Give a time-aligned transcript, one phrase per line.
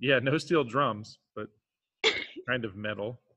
[0.00, 1.48] Yeah, no steel drums, but
[2.48, 3.20] kind of metal.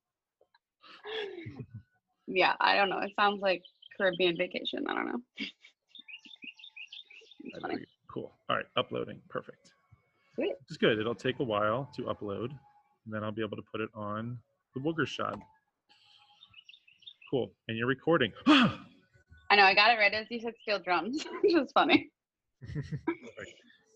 [2.32, 3.00] Yeah, I don't know.
[3.00, 3.64] It sounds like
[3.98, 4.86] Caribbean vacation.
[4.88, 5.20] I don't know.
[7.42, 7.76] It's That'd funny.
[7.78, 8.32] be Cool.
[8.50, 9.20] All right, uploading.
[9.30, 9.72] Perfect.
[10.36, 10.54] Sweet.
[10.68, 11.00] It's good.
[11.00, 12.52] It'll take a while to upload,
[13.06, 14.38] and then I'll be able to put it on
[14.76, 15.40] the Wooger shot.
[17.32, 17.52] Cool.
[17.68, 18.32] And you're recording.
[18.48, 19.64] I know.
[19.64, 22.12] I got it right as you said steel drums, which is funny.
[22.62, 22.82] Yeah,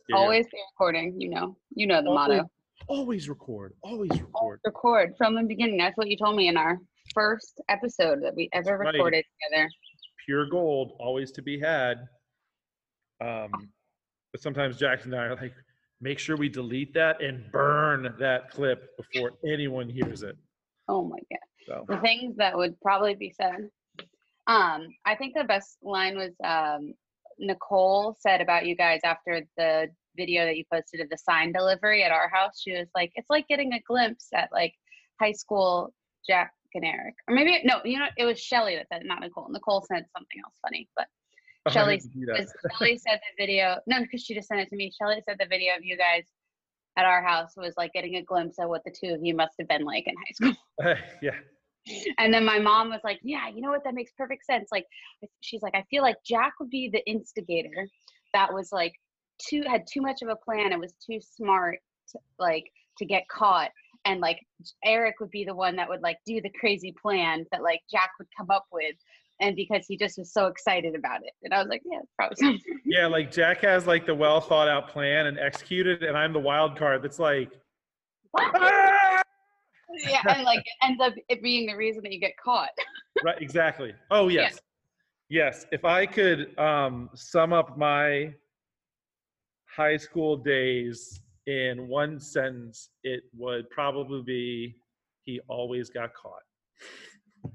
[0.10, 0.16] yeah.
[0.16, 1.20] Always be recording.
[1.22, 1.58] You know.
[1.76, 2.50] You know the Always motto.
[2.88, 3.74] Always record.
[3.84, 4.60] Always record.
[4.66, 5.78] Record from the beginning.
[5.78, 6.80] That's what you told me in our
[7.14, 8.94] first episode that we ever Right.
[8.94, 9.70] recorded together.
[10.26, 12.08] Pure gold, always to be had.
[13.22, 13.52] Um,
[14.32, 15.54] but sometimes Jackson and I are like,
[16.02, 20.36] make sure we delete that and burn that clip before anyone hears it.
[20.88, 21.40] Oh my god.
[21.66, 23.70] So the things that would probably be said.
[24.48, 26.94] Um, I think the best line was um,
[27.40, 32.04] Nicole said about you guys after the video that you posted of the sign delivery
[32.04, 32.60] at our house.
[32.62, 34.74] She was like, "It's like getting a glimpse at like
[35.20, 35.94] high school
[36.28, 39.50] Jack and Eric." Or maybe no, you know, it was Shelly that said, not Nicole.
[39.50, 41.08] Nicole said something else funny, but
[41.66, 42.40] oh, I Shelley didn't see that.
[42.40, 43.78] was- Shelly said the video.
[43.88, 44.92] No, because she just sent it to me.
[45.00, 46.24] Shelly said the video of you guys
[46.98, 49.54] at our house was like getting a glimpse of what the two of you must
[49.60, 50.54] have been like in high school.
[50.84, 51.36] Uh, yeah.
[52.18, 53.84] And then my mom was like, "Yeah, you know what?
[53.84, 54.86] That makes perfect sense." Like,
[55.42, 57.88] she's like, "I feel like Jack would be the instigator
[58.34, 58.94] that was like
[59.40, 60.72] too had too much of a plan.
[60.72, 61.80] It was too smart,
[62.12, 62.66] to, like
[62.98, 63.72] to get caught."
[64.06, 64.40] And like
[64.84, 68.10] Eric would be the one that would like do the crazy plan that like Jack
[68.20, 68.96] would come up with,
[69.40, 71.34] and because he just was so excited about it.
[71.44, 72.62] And I was like, "Yeah, probably.
[72.86, 76.40] Yeah, like Jack has like the well thought out plan and executed, and I'm the
[76.40, 77.52] wild card that's like,
[78.38, 79.22] "Ah!"
[80.08, 82.70] yeah, and like it ends up it being the reason that you get caught.
[83.24, 83.94] right, exactly.
[84.12, 84.42] Oh Yeah.
[84.42, 84.60] yes,
[85.30, 85.66] yes.
[85.72, 88.34] If I could um, sum up my
[89.76, 94.76] high school days in one sentence, it would probably be
[95.26, 96.42] he always got caught.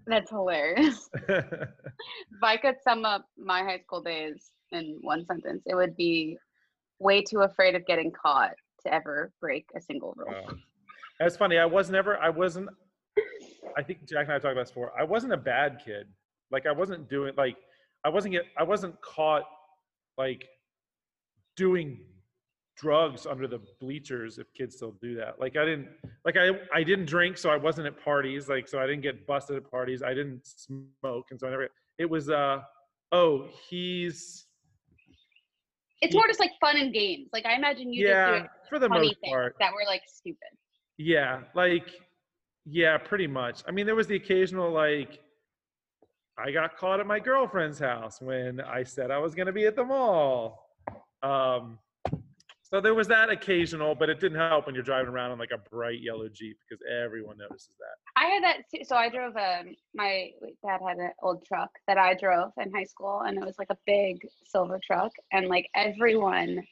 [0.06, 1.08] That's hilarious.
[1.28, 6.36] if I could sum up my high school days in one sentence, it would be
[6.98, 8.52] way too afraid of getting caught
[8.84, 10.32] to ever break a single rule.
[10.32, 10.54] Wow.
[11.20, 11.58] That's funny.
[11.58, 12.16] I was never.
[12.18, 12.68] I wasn't.
[13.76, 14.92] I think Jack and I talked about this before.
[14.98, 16.06] I wasn't a bad kid.
[16.50, 17.56] Like I wasn't doing like
[18.04, 18.44] I wasn't get.
[18.56, 19.44] I wasn't caught
[20.16, 20.46] like
[21.58, 22.00] doing
[22.76, 25.40] drugs under the bleachers if kids still do that.
[25.40, 25.88] Like I didn't.
[26.24, 28.48] Like I I didn't drink, so I wasn't at parties.
[28.48, 30.02] Like so I didn't get busted at parties.
[30.02, 31.68] I didn't smoke, and so I never.
[31.98, 32.60] It was uh
[33.10, 34.46] oh he's
[36.00, 37.28] It's more just like fun and games.
[37.32, 39.56] Like I imagine you just yeah doing for the funny most part.
[39.60, 40.38] that were like stupid.
[40.96, 41.90] Yeah, like
[42.64, 43.62] yeah, pretty much.
[43.66, 45.20] I mean, there was the occasional like
[46.38, 49.66] I got caught at my girlfriend's house when I said I was going to be
[49.66, 50.67] at the mall.
[51.22, 51.78] Um
[52.70, 55.52] so there was that occasional, but it didn't help when you're driving around in like
[55.54, 58.22] a bright yellow Jeep because everyone notices that.
[58.22, 58.86] I had that.
[58.86, 59.62] So I drove a,
[59.94, 63.54] my dad had an old truck that I drove in high school and it was
[63.58, 66.62] like a big silver truck and like everyone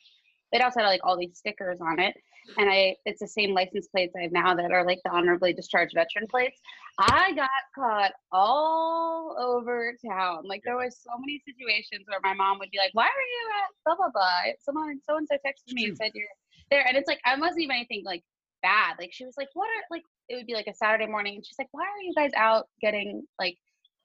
[0.52, 2.14] it also had like all these stickers on it
[2.58, 5.52] and I it's the same license plates I have now that are like the honorably
[5.52, 6.60] discharged veteran plates.
[6.98, 10.46] I got caught all over town.
[10.46, 13.50] Like there was so many situations where my mom would be like, "Why are you
[13.62, 16.26] at blah blah blah?" Someone so and so texted me and said you're
[16.70, 18.22] there, and it's like I wasn't even anything like
[18.62, 18.96] bad.
[18.98, 21.46] Like she was like, "What are like?" It would be like a Saturday morning, and
[21.46, 23.56] she's like, "Why are you guys out getting like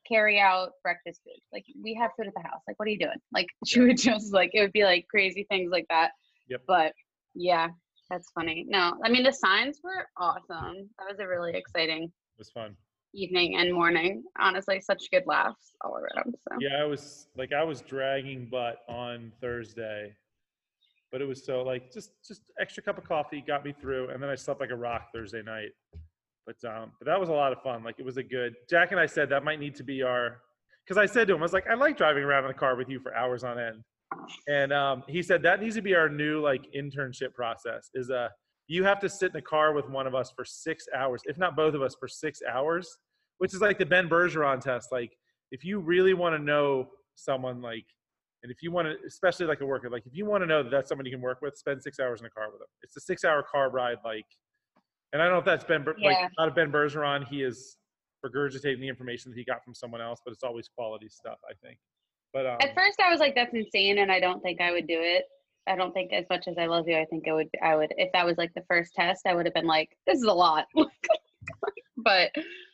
[0.07, 1.39] carry out breakfast food?
[1.53, 2.61] Like we have food at the house.
[2.67, 5.45] Like what are you doing?" Like she would just like it would be like crazy
[5.49, 6.11] things like that.
[6.49, 6.61] Yep.
[6.67, 6.93] But
[7.33, 7.69] yeah,
[8.11, 8.65] that's funny.
[8.67, 10.89] No, I mean the signs were awesome.
[10.99, 12.75] That was a really exciting It was fun.
[13.15, 14.23] evening and morning.
[14.39, 16.35] Honestly, such good laughs all around.
[16.47, 20.13] So Yeah, I was like I was dragging butt on Thursday,
[21.11, 24.21] but it was so like just just extra cup of coffee got me through, and
[24.21, 25.71] then I slept like a rock Thursday night.
[26.45, 27.83] But um, but that was a lot of fun.
[27.83, 28.55] Like it was a good.
[28.69, 30.37] Jack and I said that might need to be our,
[30.83, 32.75] because I said to him, I was like, I like driving around in the car
[32.75, 33.83] with you for hours on end,
[34.47, 37.89] and um, he said that needs to be our new like internship process.
[37.93, 38.29] Is uh
[38.67, 41.37] you have to sit in a car with one of us for six hours, if
[41.37, 42.97] not both of us for six hours,
[43.39, 44.91] which is like the Ben Bergeron test.
[44.91, 45.11] Like
[45.51, 47.85] if you really want to know someone like
[48.43, 50.63] and if you want to especially like a worker like if you want to know
[50.63, 52.67] that that's someone you can work with spend six hours in a car with them
[52.81, 54.25] it's a six hour car ride like
[55.13, 56.07] and i don't know if that's ben Yeah.
[56.07, 57.77] like not a ben bergeron he is
[58.25, 61.53] regurgitating the information that he got from someone else but it's always quality stuff i
[61.63, 61.77] think
[62.33, 64.87] but um, at first I was like, "That's insane," and I don't think I would
[64.87, 65.25] do it.
[65.67, 67.49] I don't think as much as I love you, I think I would.
[67.61, 70.17] I would if that was like the first test, I would have been like, "This
[70.17, 70.65] is a lot."
[71.97, 72.31] but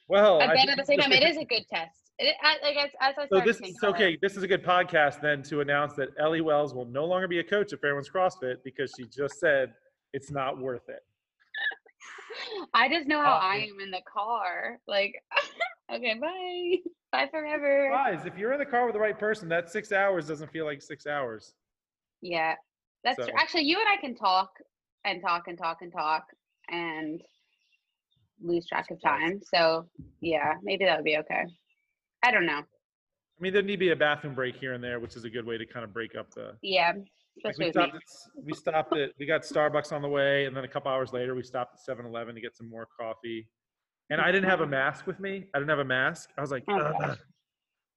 [0.08, 2.12] well but then at the same time, it is a good test.
[2.20, 4.48] It, I, like as, as I so this is about it- okay this is a
[4.48, 7.82] good podcast then to announce that ellie wells will no longer be a coach at
[7.82, 9.74] fairwinds crossfit because she just said
[10.14, 11.04] it's not worth it
[12.74, 14.80] I just know how Uh, I am in the car.
[14.88, 15.14] Like,
[15.94, 16.78] okay, bye.
[17.10, 17.90] Bye forever.
[17.90, 20.66] Guys, if you're in the car with the right person, that six hours doesn't feel
[20.66, 21.54] like six hours.
[22.22, 22.56] Yeah,
[23.06, 23.34] that's true.
[23.38, 24.50] Actually, you and I can talk
[25.06, 26.26] and talk and talk and talk
[26.70, 27.22] and
[28.42, 29.40] lose track of time.
[29.54, 29.88] So,
[30.20, 31.46] yeah, maybe that would be okay.
[32.24, 32.60] I don't know.
[32.60, 35.30] I mean, there need to be a bathroom break here and there, which is a
[35.30, 36.58] good way to kind of break up the.
[36.62, 36.94] Yeah,
[37.44, 37.96] Like we stopped.
[37.96, 38.02] At,
[38.44, 39.12] we stopped at.
[39.20, 41.98] We got Starbucks on the way, and then a couple hours later, we stopped at
[41.98, 43.48] 7-Eleven to get some more coffee.
[44.10, 45.46] And I didn't have a mask with me.
[45.54, 46.30] I didn't have a mask.
[46.38, 47.18] I was like, Oh, "Ugh."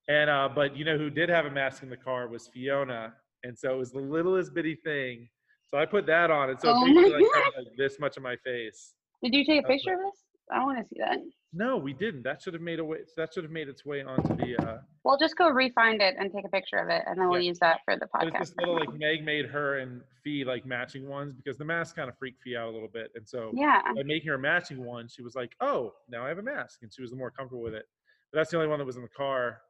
[0.09, 3.15] and uh, but you know who did have a mask in the car was Fiona,
[3.45, 5.29] and so it was the littlest bitty thing.
[5.71, 8.37] So I put that on, and so Oh basically like, like this much of my
[8.45, 8.95] face.
[9.23, 10.25] Did you take a picture of this?
[10.53, 11.19] I want to see that.
[11.53, 12.23] No, we didn't.
[12.23, 12.99] That should have made a way.
[13.17, 14.57] That should have made its way onto the.
[14.57, 17.41] Uh, We'll just go refind it and take a picture of it, and then we'll
[17.41, 17.49] Yeah.
[17.49, 18.39] use that for the podcast.
[18.39, 22.09] this little like Meg made her and Fee like matching ones because the mask kind
[22.09, 23.81] of freaked Fee out a little bit, and so yeah.
[23.97, 26.83] by making her a matching one, she was like, "Oh, now I have a mask,"
[26.83, 27.87] and she was more comfortable with it.
[28.33, 29.61] But that's the only one that was in the car,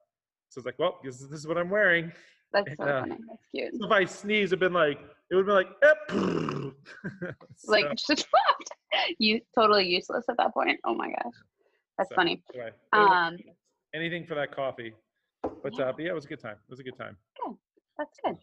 [0.51, 2.13] so it's like, "Well, this is, this is what I'm wearing."
[2.53, 3.01] That's so Yeah.
[3.01, 3.17] funny.
[3.27, 3.75] That's cute.
[3.77, 4.99] So if I sneeze, it'd been like
[5.31, 6.11] it would be like, "Ep."
[7.57, 8.27] So, Like just
[9.19, 10.81] you totally useless at that point.
[10.85, 11.33] Oh my gosh.
[12.01, 12.43] That's So, funny.
[12.55, 13.37] anyway, Um
[13.95, 14.95] anything for that coffee.
[15.63, 15.87] But Yeah.
[15.87, 16.57] uh, but yeah, it was a good time.
[16.67, 17.17] It was a good time.
[17.47, 17.57] Okay.
[17.99, 18.37] That's good.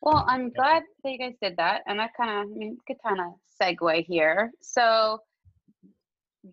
[0.00, 1.82] Well, I'm glad that you guys did that.
[1.86, 4.50] And that kind of I mean good kind of segue here.
[4.60, 5.20] So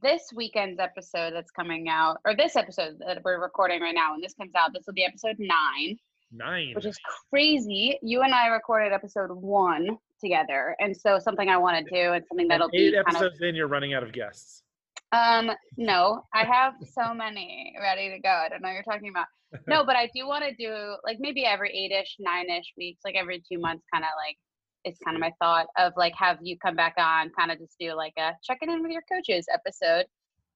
[0.01, 4.21] this weekend's episode that's coming out, or this episode that we're recording right now, when
[4.21, 5.97] this comes out, this will be episode nine.
[6.31, 6.73] Nine.
[6.75, 6.97] which is
[7.29, 7.97] crazy.
[8.01, 12.25] You and I recorded episode one together, and so something I want to do and
[12.27, 13.13] something that'll eight be kind of.
[13.15, 14.63] episodes in, you're running out of guests.
[15.11, 18.29] Um, no, I have so many ready to go.
[18.29, 19.27] I don't know what you're talking about.
[19.67, 23.41] No, but I do want to do like maybe every eight-ish, nine-ish weeks, like every
[23.49, 24.35] two months, kind of like
[24.83, 27.75] it's kind of my thought of like have you come back on, kind of just
[27.79, 30.05] do like a checking in with your coaches episode.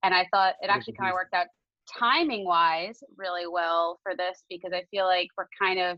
[0.04, 1.48] And I thought it actually kind of worked out
[1.98, 5.98] timing wise really well for this because I feel like we're kind of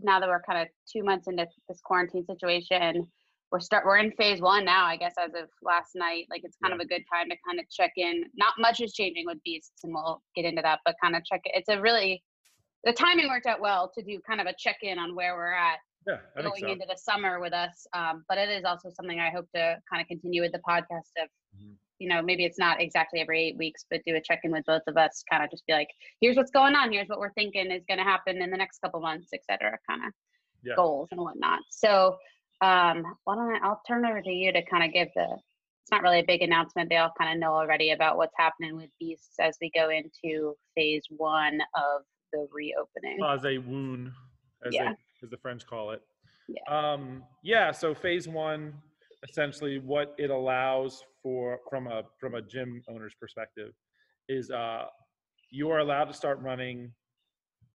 [0.00, 3.06] now that we're kind of two months into this quarantine situation,
[3.54, 6.26] we're start we're in phase one now, I guess, as of last night.
[6.28, 6.74] Like it's kind Yeah.
[6.74, 8.24] of a good time to kind of check in.
[8.34, 11.40] Not much is changing with beasts, and we'll get into that, but kind of check
[11.44, 11.52] it.
[11.54, 12.20] It's a really
[12.82, 15.52] the timing worked out well to do kind of a check in on where we're
[15.54, 16.68] at Yeah, going so.
[16.68, 17.86] into the summer with us.
[17.94, 21.12] Um, but it is also something I hope to kind of continue with the podcast
[21.22, 21.76] of, Mhm.
[22.00, 24.64] you know, maybe it's not exactly every eight weeks, but do a check in with
[24.66, 25.88] both of us, kind of just be like,
[26.20, 28.80] here's what's going on, here's what we're thinking is going to happen in the next
[28.80, 30.12] couple months, et cetera, kind of
[30.64, 30.74] Yeah.
[30.76, 31.60] goals and whatnot.
[31.70, 32.18] So,
[32.64, 35.26] um, why don't I, I'll turn over to you to kind of give the,
[35.82, 36.88] it's not really a big announcement.
[36.88, 40.54] They all kind of know already about what's happening with Beasts as we go into
[40.74, 42.02] phase one of
[42.32, 43.18] the reopening.
[43.20, 44.12] Cause a wound,
[44.66, 44.84] as, Yeah.
[44.92, 46.00] they, as the French call it.
[46.48, 46.62] Yeah.
[46.68, 47.70] Um, yeah.
[47.70, 48.74] So phase one,
[49.28, 53.72] essentially, what it allows for from a from a gym owner's perspective,
[54.28, 54.84] is uh,
[55.50, 56.92] you are allowed to start running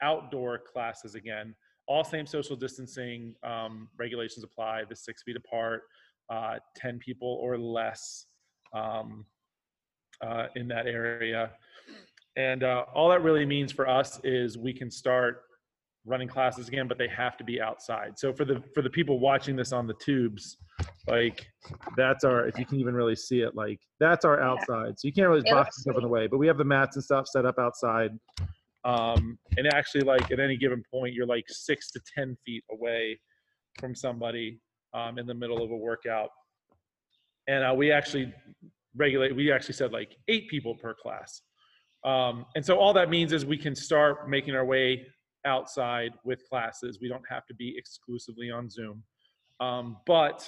[0.01, 1.55] outdoor classes again.
[1.89, 4.83] All same social distancing um, regulations apply.
[4.87, 5.81] The six feet apart,
[6.29, 8.27] uh, ten people or less
[8.73, 9.25] um,
[10.25, 11.51] uh, in that area.
[12.37, 15.41] And uh, all that really means for us is we can start
[16.05, 18.17] running classes again, but they have to be outside.
[18.17, 20.57] So for the for the people watching this on the tubes,
[21.07, 21.45] like
[21.97, 24.99] that's our if you can even really see it, like that's our outside.
[24.99, 27.03] So you can't really box yourself in the way, but we have the mats and
[27.03, 28.11] stuff set up outside.
[28.85, 33.19] Um, and actually, like at any given point, you're like six to ten feet away
[33.79, 34.59] from somebody
[34.93, 36.29] um, in the middle of a workout.
[37.47, 38.33] And uh, we actually
[38.95, 39.35] regulate.
[39.35, 41.41] We actually said like eight people per class.
[42.05, 45.05] Um, and so all that means is we can start making our way
[45.45, 46.99] outside with classes.
[47.01, 49.03] We don't have to be exclusively on Zoom.
[49.59, 50.47] Um, but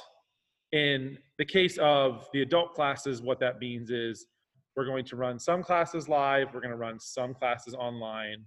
[0.72, 4.28] in the case of the adult classes, what that means is
[4.76, 8.46] we're going to run some classes live, we're going to run some classes online,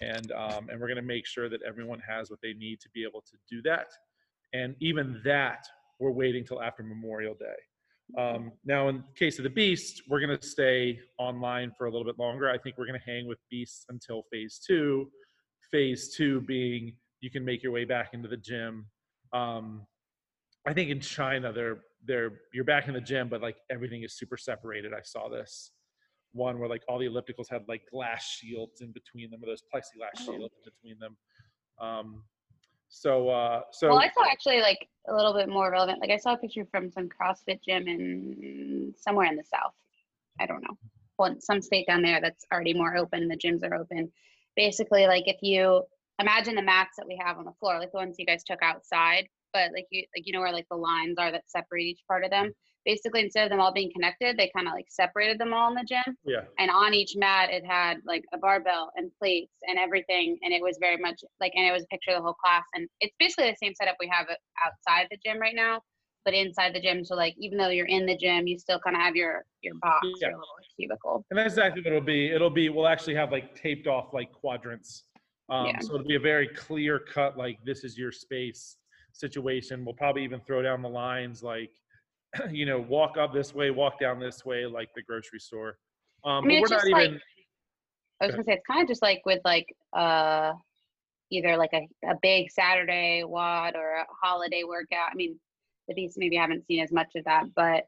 [0.00, 2.88] and um, and we're going to make sure that everyone has what they need to
[2.94, 3.86] be able to do that.
[4.52, 5.66] And even that,
[5.98, 8.20] we're waiting till after Memorial Day.
[8.20, 12.04] Um, now, in case of the Beast, we're going to stay online for a little
[12.04, 12.50] bit longer.
[12.50, 15.08] I think we're going to hang with Beasts until phase two.
[15.70, 18.86] Phase two being you can make your way back into the gym.
[19.32, 19.86] Um,
[20.66, 24.14] I think in China, they're they're you're back in the gym, but like everything is
[24.14, 24.92] super separated.
[24.92, 25.72] I saw this
[26.32, 29.62] one where like all the ellipticals had like glass shields in between them, or those
[29.62, 30.32] plexiglass Oh.
[30.36, 31.16] shields in between them.
[31.78, 32.24] Um,
[32.88, 36.00] so uh, so well, I saw actually like a little bit more relevant.
[36.00, 39.72] Like I saw a picture from some CrossFit gym in somewhere in the south.
[40.40, 40.76] I don't know.
[41.18, 43.28] Well, some state down there that's already more open.
[43.28, 44.10] The gyms are open.
[44.56, 45.84] Basically, like if you
[46.20, 48.62] imagine the mats that we have on the floor, like the ones you guys took
[48.62, 52.00] outside, but like you like you know where like the lines are that separate each
[52.06, 52.52] part of them.
[52.84, 55.74] basically instead of them all being connected, they kind of like separated them all in
[55.74, 56.14] the gym.
[56.26, 56.42] Yeah.
[56.58, 60.36] And on each mat, it had like a barbell and plates and everything.
[60.42, 62.64] And it was very much like, and it was a picture of the whole class.
[62.74, 64.26] And it's basically the same setup we have
[64.66, 65.80] outside the gym right now,
[66.26, 67.04] but inside the gym.
[67.06, 69.76] So like, even though you're in the gym, you still kind of have your your
[69.80, 70.28] box, Yeah.
[70.28, 71.24] your little cubicle.
[71.30, 72.30] And that's exactly what it'll be.
[72.32, 75.04] It'll be, we'll actually have like taped off like quadrants.
[75.48, 75.78] Um, Yeah.
[75.80, 78.76] So it'll be a very clear cut, like this is your space
[79.14, 79.84] situation.
[79.84, 81.70] We'll probably even throw down the lines like,
[82.50, 85.78] you know, walk up this way, walk down this way, like the grocery store.
[86.24, 87.20] Um, I mean, but it's we're not just like- even,
[88.20, 90.52] I was gonna say it's kind of just like with like uh
[91.30, 95.08] either like a, a big Saturday WOD or a holiday workout.
[95.10, 95.38] I mean,
[95.88, 97.84] the beasts maybe haven't seen as much of that, but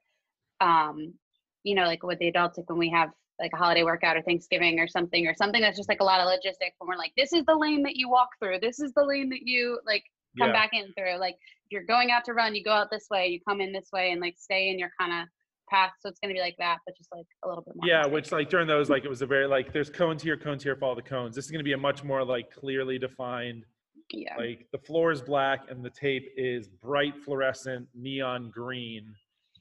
[0.60, 1.14] um,
[1.62, 4.22] you know, like with the adults, like when we have like a holiday workout or
[4.22, 7.12] Thanksgiving or something, or something that's just like a lot of logistics when we're like,
[7.16, 10.04] this is the lane that you walk through, this is the lane that you like
[10.38, 10.52] come yeah.
[10.52, 11.18] back in through.
[11.18, 13.72] Like if you're going out to run, you go out this way, you come in
[13.72, 15.28] this way and like stay in your kind of
[15.68, 15.92] path.
[16.00, 17.88] So it's gonna be like that, but just like a little bit more.
[17.88, 20.62] Yeah, which like during those, like it was a very like there's cones here, cones
[20.62, 21.34] here, follow the cones.
[21.34, 23.64] This is gonna be a much more like clearly defined.
[24.10, 24.36] yeah.
[24.36, 29.12] Like the floor is black and the tape is bright fluorescent neon green.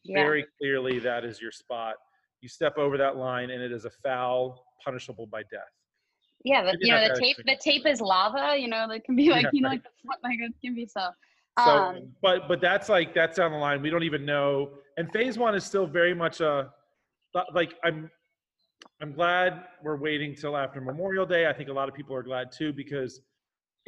[0.04, 0.24] yeah.
[0.24, 1.96] Very clearly, that is your spot.
[2.42, 5.62] You step over that line, and it is a foul, punishable by death.
[6.46, 7.38] Yeah, the, you know the tape.
[7.46, 8.56] The tape is lava.
[8.58, 9.82] You know, that can be like Yeah, you know right.
[10.08, 11.10] like like it can be so.
[11.58, 13.82] So, Um, but but that's like that's down the line.
[13.82, 14.70] We don't even know.
[14.98, 16.70] And phase one is still very much a
[17.54, 18.10] like I'm.
[19.02, 21.48] I'm glad we're waiting till after Memorial Day.
[21.48, 23.22] I think a lot of people are glad too because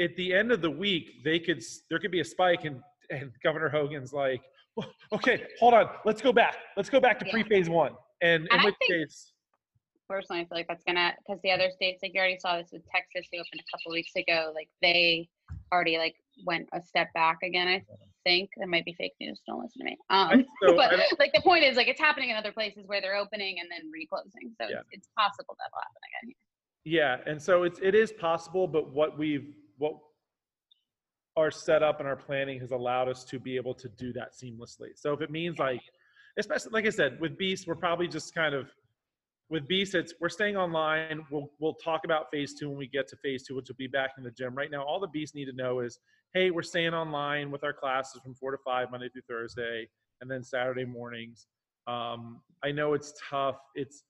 [0.02, 3.32] at the end of the week they could there could be a spike and and
[3.44, 4.42] Governor Hogan's like,
[4.76, 6.58] "Well, okay, hold on, let's go back.
[6.76, 7.32] Let's go back to Yeah.
[7.34, 7.94] pre-phase one.
[8.22, 9.34] And in And I which think- case,
[10.08, 12.70] personally, I feel like that's gonna because the other states, like you already saw this
[12.72, 14.52] with Texas, they opened a couple weeks ago.
[14.56, 15.30] Like they
[15.72, 17.68] already like went a step back again.
[17.68, 17.84] I
[18.24, 19.42] think that might be fake news.
[19.48, 19.98] Don't listen to me.
[20.10, 23.16] Um, so but like the point is, like it's happening in other places where they're
[23.16, 24.54] opening and then reclosing.
[24.60, 24.80] So Yeah.
[24.80, 26.36] it's, it's possible that'll happen again.
[26.86, 29.94] Yeah, and so it's it is possible, but what we've what
[31.36, 34.90] our setup and our planning has allowed us to be able to do that seamlessly.
[34.96, 35.82] So if it means like,
[36.40, 38.72] especially like I said, with Beast, we're probably just kind of
[39.50, 41.26] with Beast, it's we're staying online.
[41.32, 43.88] We'll we'll talk about phase two when we get to phase two, which will be
[43.88, 44.56] back in the gym.
[44.56, 46.00] Right now, all the Beasts need to know is,
[46.34, 49.88] hey, we're staying online with our classes from four to five Monday through Thursday,
[50.22, 51.48] and then Saturday mornings.
[51.88, 53.58] Um, I know it's tough.
[53.76, 54.04] It's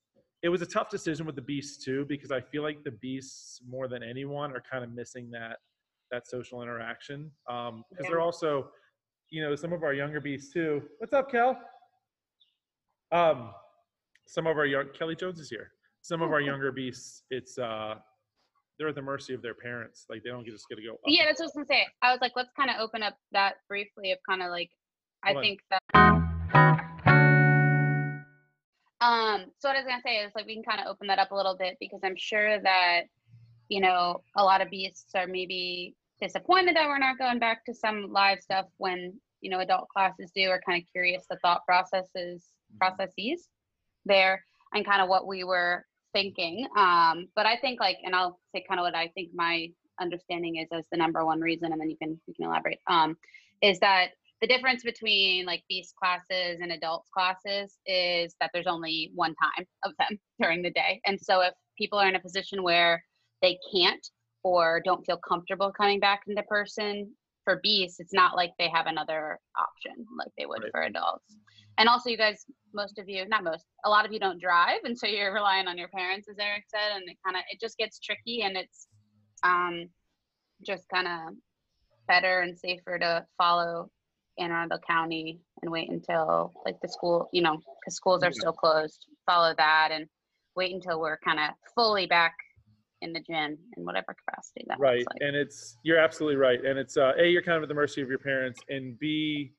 [0.43, 3.59] it was a tough decision with the beasts too because i feel like the beasts
[3.67, 5.57] more than anyone are kind of missing that
[6.11, 8.11] that social interaction um because Yeah.
[8.11, 8.69] they're also
[9.29, 11.59] you know some of our younger beasts too what's up kel
[13.11, 13.51] um
[14.27, 17.57] some of our young kelly jones is here some of Oh, our younger beasts it's
[17.57, 17.95] uh
[18.77, 20.93] they're at the mercy of their parents like they don't get just get to go
[20.93, 21.87] up Yeah, that's what I was gonna say.
[22.03, 24.69] I was like, let's kind of open up that briefly of kind of like,
[25.23, 25.43] I Hold on.
[25.43, 25.81] think that.
[29.01, 31.17] Um, so what I was gonna say is like we can kind of open that
[31.17, 33.03] up a little bit because I'm sure that,
[33.69, 37.73] you know, a lot of beasts are maybe disappointed that we're not going back to
[37.73, 41.65] some live stuff when you know adult classes do, or kind of curious the thought
[41.65, 42.45] processes
[42.77, 43.47] processes
[44.07, 46.67] there and kind of what we were thinking.
[46.77, 50.57] Um, but I think like, and I'll say kind of what I think my understanding
[50.57, 52.79] is as the number one reason, and then you can you can elaborate.
[52.87, 53.17] Um,
[53.61, 54.09] is that
[54.41, 59.65] the difference between like beast classes and adults classes is that there's only one time
[59.83, 63.03] of them during the day, and so if people are in a position where
[63.41, 64.09] they can't
[64.43, 67.11] or don't feel comfortable coming back into person
[67.47, 70.71] for beasts, it's not like they have another option like they would Right.
[70.73, 71.37] for adults.
[71.77, 74.79] And also, you guys, most of you, not most, a lot of you don't drive,
[74.83, 77.61] and so you're relying on your parents, as Eric said, and it kind of it
[77.61, 78.87] just gets tricky, and it's
[79.43, 79.87] um
[80.65, 81.35] just kind of
[82.09, 83.89] better and safer to follow
[84.37, 88.41] Anne Arundel County and wait until like the school, you know, because schools are Yeah.
[88.41, 89.05] still closed.
[89.25, 90.05] Follow that and
[90.55, 92.35] wait until we're kind of fully back
[93.01, 95.17] in the gym in whatever capacity that right like.
[95.21, 98.01] and it's you're absolutely right and it's uh a you're kind of at the mercy
[98.01, 99.51] of your parents and b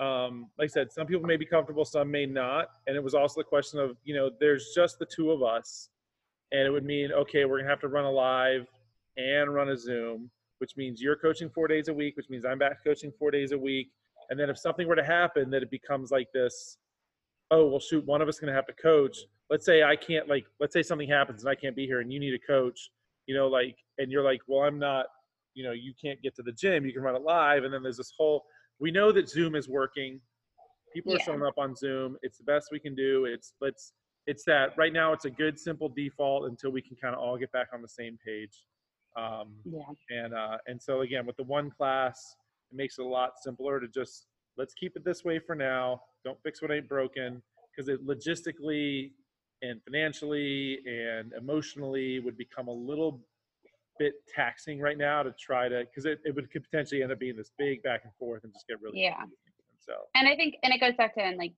[0.00, 3.14] um like i said some people may be comfortable some may not and it was
[3.14, 5.90] also the question of you know there's just the two of us
[6.52, 8.66] and it would mean okay we're gonna have to run a live
[9.16, 12.58] and run a zoom which means you're coaching four days a week which means i'm
[12.58, 13.90] back coaching four days a week
[14.30, 16.78] and then if something were to happen that it becomes like this
[17.50, 19.18] oh well shoot one of us is going to have to coach
[19.50, 22.12] let's say i can't like let's say something happens and i can't be here and
[22.12, 22.90] you need a coach
[23.26, 25.06] you know like and you're like well i'm not
[25.54, 27.82] you know you can't get to the gym you can run it live and then
[27.82, 28.44] there's this whole
[28.80, 30.20] we know that zoom is working.
[30.92, 32.16] People are showing up on zoom.
[32.22, 33.26] It's the best we can do.
[33.26, 33.92] It's let's
[34.26, 37.36] it's that right now it's a good simple default until we can kind of all
[37.38, 38.64] get back on the same page.
[39.16, 39.82] Um, yeah.
[40.22, 42.36] and uh, and so again with the one class
[42.70, 44.26] it makes it a lot simpler to just
[44.56, 46.02] let's keep it this way for now.
[46.24, 47.42] Don't fix what ain't broken.
[47.70, 49.12] Because it logistically
[49.62, 53.20] and financially and emotionally would become a little
[53.98, 57.18] bit taxing right now to try to because it, it would could potentially end up
[57.18, 59.16] being this big back and forth and just get really Yeah.
[59.16, 59.36] confusing.
[59.78, 61.52] So and I think, and it goes back to, and like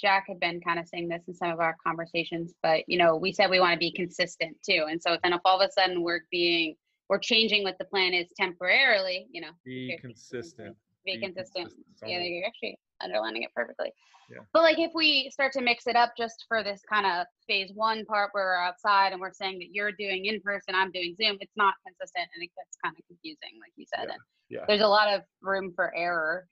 [0.00, 3.16] Jack had been kind of saying this in some of our conversations, but you know,
[3.16, 4.86] we said we want to be consistent too.
[4.90, 6.74] And so then if all of a sudden we're being,
[7.08, 10.76] we're changing what the plan is temporarily, you know, be consistent.
[11.06, 11.72] Be consistent.
[11.92, 13.92] It's Yeah, you're actually underlining it perfectly.
[14.30, 14.38] Yeah.
[14.52, 17.70] But like if we start to mix it up just for this kind of phase
[17.74, 21.14] one part where we're outside and we're saying that you're doing in person, I'm doing
[21.20, 24.06] Zoom, it's not consistent and it gets kind of confusing, like you said.
[24.08, 24.64] Yeah, And yeah.
[24.66, 26.48] There's a lot of room for error.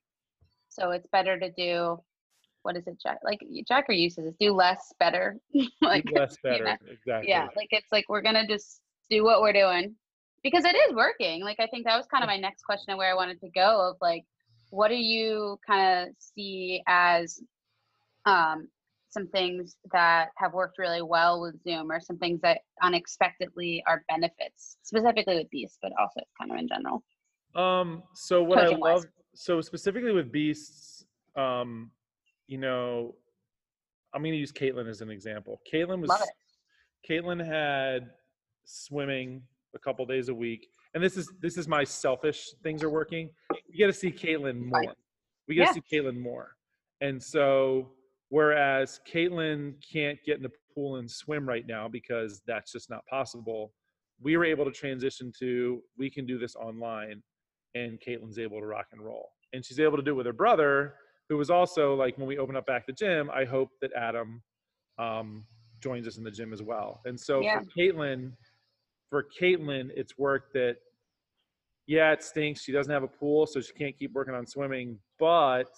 [0.68, 1.98] So it's better to do
[2.62, 3.18] what is it, Jack?
[3.22, 5.36] Like Jack or uses is do less better.
[5.82, 6.64] like Do less you better.
[6.64, 7.28] know, Exactly.
[7.28, 8.80] yeah, like it's like we're gonna just
[9.10, 9.94] do what we're doing
[10.42, 11.42] because it is working.
[11.44, 13.50] Like I think that was kind of my next question of where I wanted to
[13.54, 14.24] go of like,
[14.74, 17.40] what do you kind of see as
[18.26, 18.68] um,
[19.08, 24.02] some things that have worked really well with Zoom, or some things that unexpectedly are
[24.08, 27.04] benefits, specifically with Beast, but also kind of in general.
[27.54, 29.04] Um, so what I love,
[29.34, 31.04] so specifically with beasts,
[31.36, 31.92] um,
[32.48, 33.14] you know,
[34.12, 35.60] I'm going to use Caitlin as an example.
[35.72, 36.10] Caitlin was.
[37.08, 38.10] Caitlin had
[38.64, 39.42] swimming
[39.74, 43.30] a couple days a week, and this is this is my selfish things are working.
[43.70, 44.94] We got to see Caitlin more.
[45.48, 46.56] We got to see Caitlin more,
[47.00, 47.90] and so
[48.30, 53.04] whereas Caitlin can't get in the pool and swim right now because that's just not
[53.06, 53.72] possible,
[54.20, 57.22] we were able to transition to we can do this online
[57.74, 59.30] and Caitlin's able to rock and roll.
[59.52, 60.94] And she's able to do it with her brother,
[61.28, 64.42] who was also like when we open up back the gym, I hope that Adam
[64.98, 65.44] um,
[65.80, 67.00] joins us in the gym as well.
[67.04, 67.58] And so Yeah.
[67.58, 68.32] for Caitlin,
[69.14, 70.78] for Caitlin, it's work that
[71.86, 72.62] yeah, it stinks.
[72.62, 75.68] She doesn't have a pool, so she can't keep working on swimming, but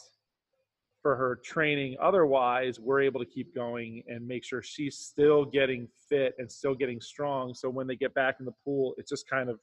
[1.03, 5.87] for her training otherwise, we're able to keep going and make sure she's still getting
[6.09, 7.53] fit and still getting strong.
[7.53, 9.61] So when they get back in the pool, it's just kind of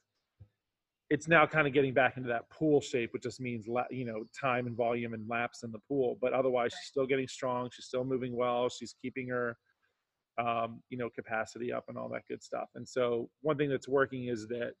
[1.10, 4.22] it's now kind of getting back into that pool shape, which just means you know
[4.40, 6.16] time and volume and laps in the pool.
[6.20, 7.70] But otherwise, she's still getting strong.
[7.72, 8.68] She's still moving well.
[8.68, 9.56] She's keeping her
[10.38, 12.68] um, you know capacity up and all that good stuff.
[12.74, 14.72] And so one thing that's working is that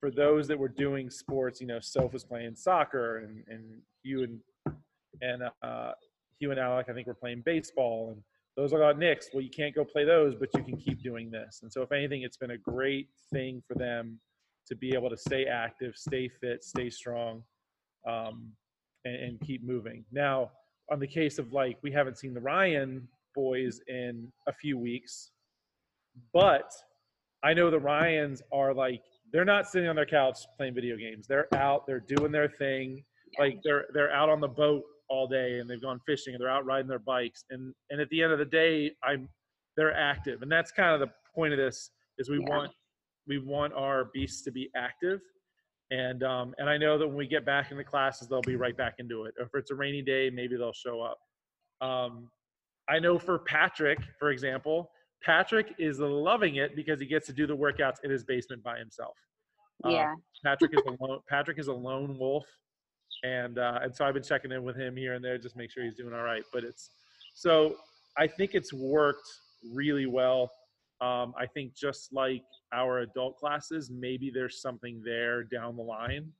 [0.00, 4.24] for those that were doing sports, you know, Soph was playing soccer, and and Hugh
[4.24, 4.76] and
[5.22, 5.92] and uh,
[6.38, 8.22] Hugh and Alec, I think, were playing baseball, and
[8.56, 9.28] those are got Knicks.
[9.32, 11.60] Well, you can't go play those, but you can keep doing this.
[11.62, 14.20] And so, if anything, it's been a great thing for them
[14.66, 17.42] to be able to stay active, stay fit, stay strong,
[18.06, 18.52] um,
[19.04, 20.04] and, and keep moving.
[20.10, 20.50] Now,
[20.90, 23.06] on the case of like, we haven't seen the Ryan
[23.36, 25.30] boys in a few weeks,
[26.32, 26.70] but
[27.44, 31.26] I know the Ryans are like, they're not sitting on their couch playing video games.
[31.28, 33.04] They're out, they're doing their thing.
[33.38, 36.50] Like they're they're out on the boat all day and they've gone fishing and they're
[36.50, 37.44] out riding their bikes.
[37.50, 39.28] And and at the end of the day, I'm
[39.76, 40.42] they're active.
[40.42, 42.48] And that's kind of the point of this is we Yeah.
[42.48, 42.72] want
[43.28, 45.20] we want our beasts to be active.
[45.90, 48.76] And um, and I know that when we get back into classes, they'll be right
[48.76, 49.34] back into it.
[49.38, 51.18] If it's a rainy day, maybe they'll show up.
[51.86, 52.30] Um,
[52.88, 54.90] I know for Patrick, for example,
[55.22, 58.78] Patrick is loving it because he gets to do the workouts in his basement by
[58.78, 59.16] himself.
[59.84, 60.14] Uh, Yeah.
[60.44, 62.46] Patrick is a lone, Patrick is a lone wolf,
[63.24, 65.70] and uh, and so I've been checking in with him here and there, just make
[65.70, 66.44] sure he's doing all right.
[66.52, 66.90] But it's
[67.34, 67.76] so
[68.16, 69.28] I think it's worked
[69.74, 70.50] really well.
[71.00, 76.32] Um, I think just like our adult classes, maybe there's something there down the line.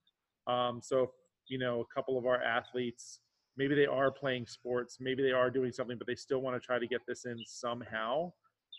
[0.47, 1.11] Um, so
[1.49, 3.21] you know, a couple of our athletes,
[3.57, 6.64] maybe they are playing sports, maybe they are doing something, but they still want to
[6.64, 8.33] try to get this in somehow.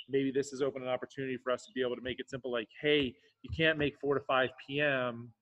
[0.10, 2.52] Maybe this is open an opportunity for us to be able to make it simple,
[2.52, 5.34] like, hey, you can't make 4 to 5 p.m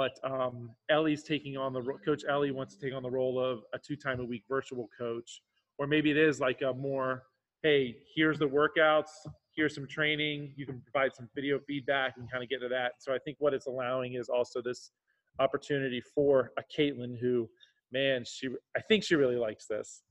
[0.00, 2.22] but um, Ellie's taking on the coach.
[2.26, 5.42] Ellie wants to take on the role of a two-time a week virtual coach,
[5.78, 7.24] or maybe it is like a more,
[7.62, 9.10] hey, here's the workouts,
[9.54, 10.54] here's some training.
[10.56, 12.92] You can provide some video feedback and kind of get to that.
[13.00, 14.90] So I think what it's allowing is also this
[15.38, 17.48] opportunity for a Caitlin who,
[17.92, 20.02] man, she I think she really likes this.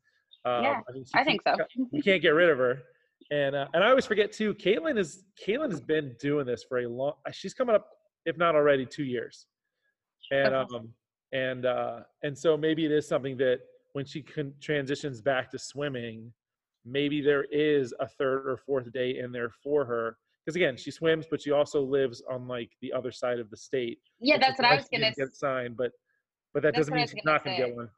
[0.46, 1.56] Um, Yeah, I think, she I think so.
[1.92, 2.82] we can't get rid of her.
[3.32, 4.54] And uh, and I always forget too.
[4.56, 7.14] Caitlin is Caitlin has been doing this for a long.
[7.32, 7.88] She's coming up,
[8.26, 9.48] if not already, two years.
[10.32, 10.76] And Okay.
[10.76, 10.90] um
[11.32, 13.60] and uh and so maybe it is something that
[13.94, 16.32] when she can transitions back to swimming,
[16.86, 20.18] maybe there is a third or fourth day in there for her.
[20.46, 23.58] Because again, she swims, but she also lives on like the other side of the
[23.58, 24.00] state.
[24.20, 25.12] Yeah, that's what I was gonna.
[25.16, 25.92] get signed, but
[26.54, 27.90] but that That's doesn't mean she's not gonna get one.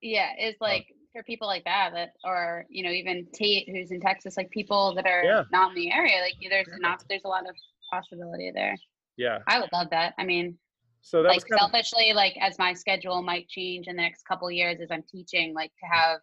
[0.00, 4.00] Yeah, it's like for people like that that or you know even Tate who's in
[4.00, 5.44] Texas, like people that are Yeah.
[5.52, 6.76] not in the area, like there's Yeah.
[6.80, 7.54] not there's a lot of
[7.90, 8.76] possibility there.
[9.16, 9.38] Yeah.
[9.46, 10.14] I would love that.
[10.18, 10.58] I mean,
[11.02, 14.22] So that like kind of, selfishly, like as my schedule might change in the next
[14.24, 16.20] couple years as I'm teaching, like to have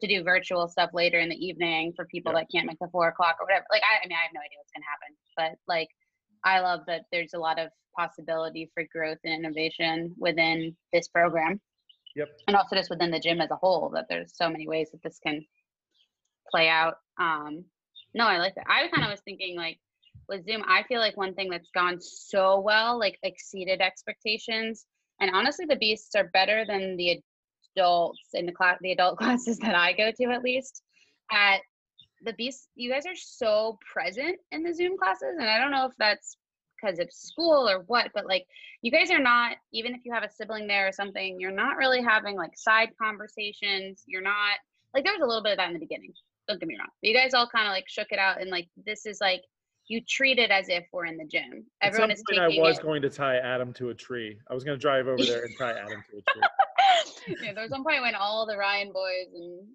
[0.00, 2.40] to do virtual stuff later in the evening for people Yeah.
[2.40, 3.66] that can't make the four o'clock or whatever.
[3.70, 5.88] Like I, I mean, I have no idea what's gonna happen, but like
[6.44, 11.60] I love that there's a lot of possibility for growth and innovation within this program.
[12.16, 12.28] Yep.
[12.46, 15.02] And also just within the gym as a whole, that there's so many ways that
[15.02, 15.44] this can
[16.50, 16.94] play out.
[17.18, 17.64] Um,
[18.14, 18.66] no, I like that.
[18.68, 19.78] I kind of was thinking like
[20.28, 24.86] with Zoom, I feel like one thing that's gone so well, like exceeded expectations.
[25.20, 27.20] And honestly, the beasts are better than the
[27.76, 30.82] adults in the class, the adult classes that I go to, at least.
[31.30, 31.60] At
[32.24, 35.86] the beasts, you guys are so present in the Zoom classes, and I don't know
[35.86, 36.36] if that's
[36.80, 38.46] because of school or what, but like
[38.82, 41.76] you guys are not, even if you have a sibling there or something, you're not
[41.76, 44.04] really having like side conversations.
[44.06, 44.58] You're not
[44.94, 46.12] like there was a little bit of that in the beginning.
[46.46, 46.88] Don't get me wrong.
[47.02, 49.42] But you guys all kind of like shook it out, and like this is like
[49.88, 51.64] you treat it as if we're in the gym.
[51.82, 52.82] Everyone is taking I was it.
[52.82, 54.38] going to tie Adam to a tree.
[54.50, 57.36] I was going to drive over there and tie Adam to a tree.
[57.42, 59.66] yeah, there was one point when all the Ryan boys and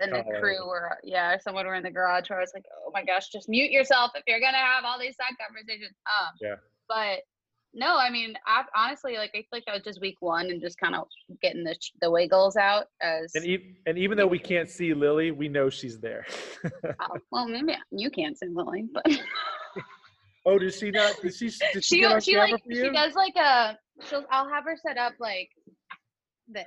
[0.00, 2.90] and the crew were yeah, someone were in the garage where I was like, oh
[2.92, 5.94] my gosh, just mute yourself if you're gonna have all these side conversations.
[6.06, 6.54] Um, Yeah.
[6.88, 7.20] But
[7.74, 10.60] no, I mean, I, honestly, like I feel like that was just week one and
[10.60, 11.08] just kind of
[11.40, 15.30] getting the the wiggles out as And, e- and even though we can't see Lily,
[15.30, 16.26] we know she's there.
[17.00, 19.06] oh, well, maybe you can't sing Lily, but
[20.46, 21.18] oh, did she not?
[21.22, 21.46] Did she?
[21.46, 25.14] Did she, she she like she does like a she'll I'll have her set up
[25.18, 25.48] like
[26.48, 26.66] this.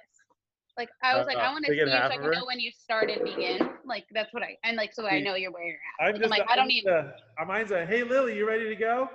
[0.77, 2.71] Like I was like, Uh, I want to see so I can know when you
[2.71, 3.69] start and begin.
[3.85, 6.05] Like that's what I and like so I know you're where you're at.
[6.07, 6.33] I'm Like, just.
[6.33, 7.11] I'm like, I don't need uh,
[7.41, 7.85] uh, mine's a.
[7.85, 9.09] Hey, Lily, you ready to go?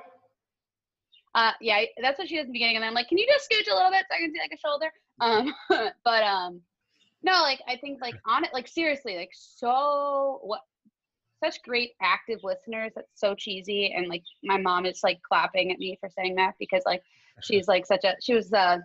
[1.34, 3.26] uh yeah, that's what she does in the beginning, and then I'm like, Can you
[3.26, 4.92] just scooch a little bit so I can see like a shoulder?
[5.20, 5.54] Um
[6.04, 6.60] but um
[7.22, 10.60] no, like I think like on it like seriously, like so what
[11.42, 12.92] such great active listeners.
[12.94, 13.92] That's so cheesy.
[13.96, 17.02] And like my mom is like clapping at me for saying that because like
[17.42, 18.82] she's like such a she was a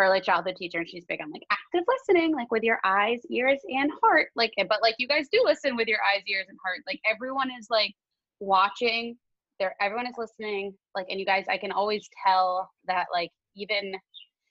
[0.00, 3.60] early childhood teacher and she's big on like active listening, like with your eyes, ears,
[3.68, 4.28] and heart.
[4.36, 6.80] Like eh, but like you guys do listen with your eyes, ears, and heart.
[6.86, 7.94] Like everyone is like
[8.40, 9.16] watching.
[9.58, 10.74] They're everyone is listening.
[10.94, 13.94] Like and you guys I can always tell that like even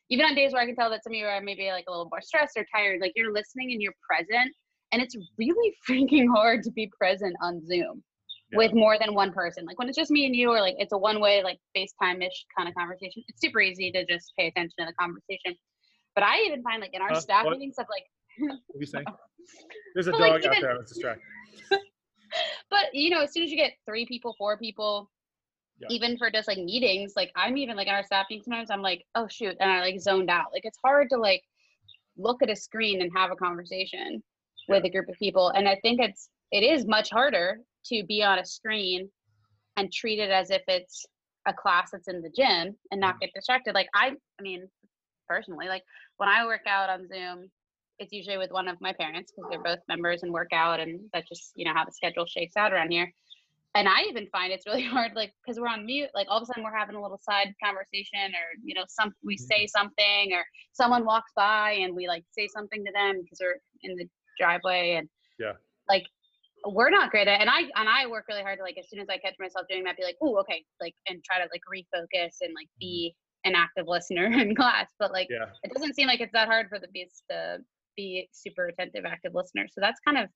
[0.09, 1.91] even on days where I can tell that some of you are maybe like a
[1.91, 4.53] little more stressed or tired, like you're listening and you're present.
[4.91, 8.03] And it's really freaking hard to be present on Zoom
[8.51, 8.57] Yeah.
[8.57, 9.65] with more than one person.
[9.65, 12.25] Like when it's just me and you, or like it's a one way, like FaceTime
[12.25, 15.55] ish kind of conversation, it's super easy to just pay attention to the conversation.
[16.15, 17.19] But I even find like in our Huh?
[17.19, 17.57] staff What?
[17.57, 18.03] meetings, stuff like,
[18.39, 19.05] What are you saying?
[19.93, 20.73] There's a dog like, out even- there.
[20.73, 21.23] I was distracted.
[22.69, 25.09] but you know, as soon as you get three people, four people,
[25.79, 25.87] Yeah.
[25.91, 28.81] even for just like meetings, like I'm even like in our staff meetings sometimes I'm
[28.81, 30.47] like, oh shoot, and I like zoned out.
[30.53, 31.43] Like it's hard to like
[32.17, 34.21] look at a screen and have a conversation
[34.67, 35.49] with a group of people.
[35.49, 39.09] And I think it's it is much harder to be on a screen
[39.77, 41.05] and treat it as if it's
[41.47, 43.21] a class that's in the gym and not mm.
[43.21, 43.73] get distracted.
[43.73, 44.67] Like I I mean,
[45.27, 45.83] personally, like
[46.17, 47.49] when I work out on Zoom,
[47.99, 51.01] it's usually with one of my parents because they're both members and work out and
[51.13, 53.13] that's just, you know, how the schedule shakes out around here.
[53.75, 56.43] And I even find it's really hard, like, because we're on mute, like all of
[56.43, 59.39] a sudden we're having a little side conversation or, you know, some, we mm.
[59.39, 63.59] say something or someone walks by and we like say something to them because they're
[63.83, 64.07] in the
[64.39, 65.53] driveway and Yeah.
[65.89, 66.05] like
[66.65, 68.99] we're not great at and I and I work really hard to like as soon
[68.99, 71.61] as I catch myself doing that, be like, oh, okay, like and try to like
[71.71, 74.89] refocus and like be an active listener in class.
[74.99, 75.45] But like Yeah.
[75.63, 77.59] it doesn't seem like it's that hard for the beats to
[77.95, 79.71] be super attentive, active listeners.
[79.73, 80.29] So that's kind of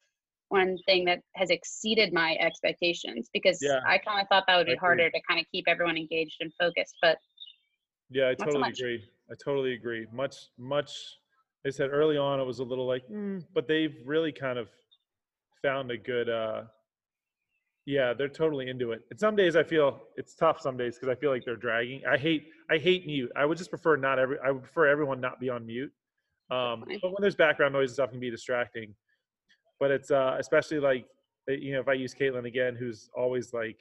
[0.49, 3.79] one thing that has exceeded my expectations because Yeah.
[3.87, 6.51] I kind of thought that would be harder to kind of keep everyone engaged and
[6.59, 6.95] focused.
[7.01, 7.17] But
[8.09, 9.09] Yeah, I Not so totally agree.
[9.31, 10.05] I totally agree.
[10.11, 11.17] Much, much.
[11.63, 14.69] They said early on it was a little like, mm, but they've really kind of
[15.63, 16.29] found a good.
[16.29, 16.63] uh
[17.85, 19.01] Yeah, they're totally into it.
[19.09, 20.61] And some days I feel it's tough.
[20.61, 22.01] Some days because I feel like they're dragging.
[22.07, 22.47] I hate.
[22.69, 23.31] I hate mute.
[23.35, 24.37] I would just prefer not every.
[24.45, 25.91] I would prefer everyone not be on mute.
[26.51, 28.93] Um, but when there's background noise and stuff, can be distracting.
[29.79, 31.05] But it's uh especially like
[31.49, 33.77] uh, you know if I use Caitlin again, who's always like,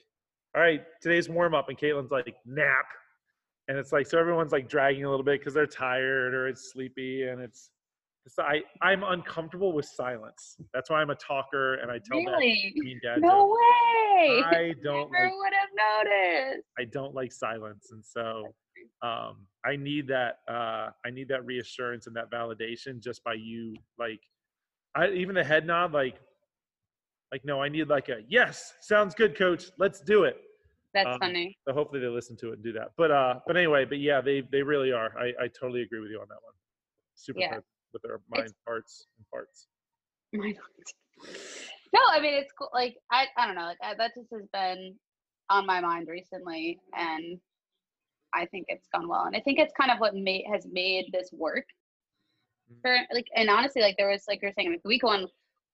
[0.55, 2.87] all right, today's warm up, and Caitlin's like nap
[3.69, 6.73] and it's like so everyone's like dragging a little bit because they're tired or it's
[6.73, 7.71] sleepy and it's
[8.39, 10.57] I I'm uncomfortable with silence.
[10.73, 14.39] That's why I'm a talker and I tell that really, mean dad no way!
[14.45, 16.67] I don't Never like would have noticed.
[16.79, 18.55] I don't like silence and so
[19.03, 23.75] um I need that uh I need that reassurance and that validation just by you
[23.99, 24.21] like
[24.95, 26.21] I even the head nod like
[27.33, 30.37] like no I need like a yes sounds good coach let's do it
[30.95, 31.57] That's Um, funny.
[31.67, 32.89] so hopefully they listen to it and do that.
[32.97, 35.11] But uh, but anyway, but yeah, they they really are.
[35.19, 36.55] I I totally agree with you on that one.
[37.15, 37.49] Super Yeah.
[37.49, 39.67] present with their mind, hearts, and parts.
[40.33, 40.55] My
[41.93, 42.71] no, I mean it's cool.
[42.73, 43.67] Like I, I don't know.
[43.67, 44.95] Like I, that just has been
[45.51, 47.39] on my mind recently, and
[48.35, 51.07] I think it's gone well, and I think it's kind of what made has made
[51.13, 51.67] this work.
[52.73, 52.81] Mhm.
[52.81, 55.27] For like, and honestly, like there was like you're saying, like the week one,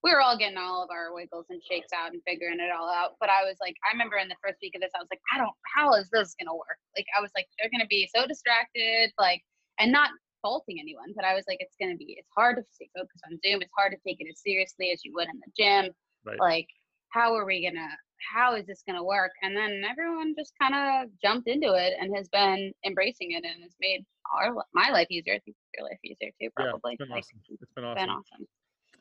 [0.02, 2.88] we were all getting all of our wiggles and shakes out and figuring it all
[2.88, 3.12] out.
[3.20, 5.20] But I was like, I remember in the first week of this, I was like,
[5.34, 6.78] I don't, how is this gonna work?
[6.96, 9.42] Like I was like, they're gonna be so distracted, like,
[9.78, 10.10] and not
[10.42, 13.38] faulting anyone, but I was like, it's gonna be, it's hard to stay focused on
[13.44, 13.62] Zoom.
[13.62, 15.92] It's hard to take it as seriously as you would in the gym.
[16.24, 16.38] Right.
[16.40, 16.68] Like,
[17.10, 17.88] how are we gonna?
[18.32, 19.30] How is this gonna work?
[19.42, 23.62] And then everyone just kind of jumped into it and has been embracing it, and
[23.62, 24.04] has made
[24.36, 25.34] our my life easier.
[25.34, 26.92] I think your life easier too, Yeah, probably.
[26.94, 27.38] it's been Like, awesome.
[27.38, 28.10] It's been it's been awesome.
[28.10, 28.46] awesome.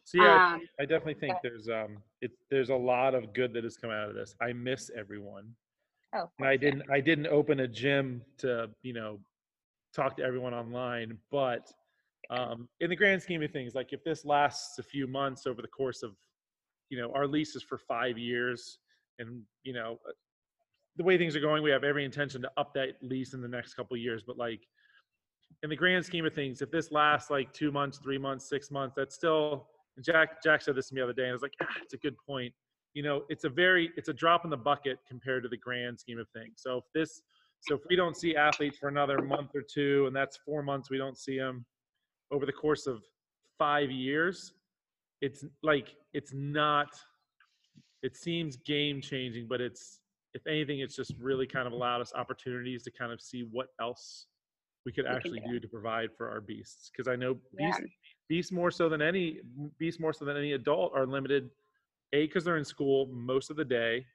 [0.06, 3.52] So yeah, Um, I definitely think but- there's um it there's a lot of good
[3.54, 4.36] that has come out of this.
[4.41, 5.54] I miss everyone.
[6.15, 9.19] oh, And I didn't I didn't open a gym to, you know,
[9.97, 11.71] talk to everyone online, but
[12.29, 15.62] um in the grand scheme of things, like if this lasts a few months over
[15.62, 16.15] the course of,
[16.89, 18.79] you know, our lease is for 5 years
[19.19, 20.12] and, you know, uh,
[20.97, 23.47] the way things are going, we have every intention to up that lease in the
[23.47, 24.67] next couple of years, but like
[25.63, 28.69] in the grand scheme of things, if this lasts like 2 months, 3 months, 6
[28.71, 31.33] months, that's still and Jack Jack said this to me the other day and I
[31.33, 32.53] was like, ah, it's a good point.
[32.93, 35.99] You know it's a very it's a drop in the bucket compared to the grand
[35.99, 36.55] scheme of things.
[36.57, 37.21] So if this
[37.62, 40.89] so if we don't see athletes for another month or two and that's four months
[40.89, 41.65] we don't see them
[42.32, 43.04] over the course of
[43.58, 44.54] five years
[45.22, 46.89] it's like it's not
[48.04, 50.00] it seems game changing but it's
[50.34, 53.67] if anything it's just really kind of allowed us opportunities to kind of see what
[53.82, 54.28] else
[54.86, 55.60] we could actually do.
[55.60, 57.67] to provide for our beasts because i know Yeah.
[57.67, 57.82] beasts
[58.30, 59.39] beasts more so than any
[59.80, 61.50] beasts more so than any adult are limited
[62.13, 64.06] a because they're in school most of the day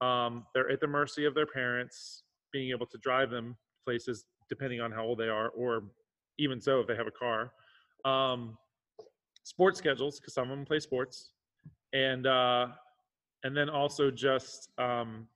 [0.00, 4.80] um, they're at the mercy of their parents being able to drive them places depending
[4.80, 5.84] on how old they are or
[6.38, 7.52] even so if they have a car
[8.04, 8.56] um,
[9.42, 11.32] sports schedules because some of them play sports
[11.92, 12.68] and uh,
[13.44, 15.26] and then also just um,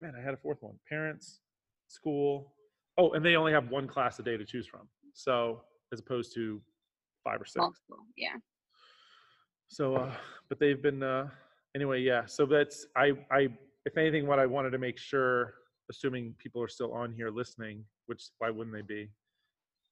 [0.00, 1.40] man i had a fourth one parents
[1.88, 2.52] school
[2.98, 6.34] oh and they only have one class a day to choose from so as opposed
[6.34, 6.60] to
[7.24, 8.06] five or six multiple.
[8.16, 8.36] Yeah.
[9.68, 10.12] so, uh,
[10.48, 11.28] but they've been, uh,
[11.74, 12.26] anyway, yeah.
[12.26, 13.48] So that's, I, I,
[13.86, 15.54] if anything, what I wanted to make sure,
[15.90, 19.10] assuming people are still on here listening, which why wouldn't they be?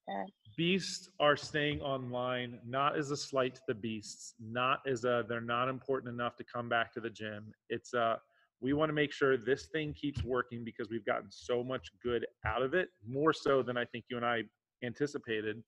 [0.09, 0.25] Yeah.
[0.57, 5.41] Beasts are staying online, not as a slight to the beasts, not as a, they're
[5.41, 7.53] not important enough to come back to the gym.
[7.69, 8.17] It's, uh,
[8.61, 12.27] we want to make sure this thing keeps working because we've gotten so much good
[12.47, 14.45] out of it, more so than I think you and I
[14.83, 15.63] anticipated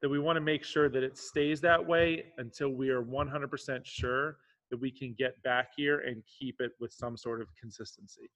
[0.00, 3.80] that we want to make sure that it stays that way until we are 100%
[3.84, 4.36] sure
[4.70, 8.30] that we can get back here and keep it with some sort of consistency.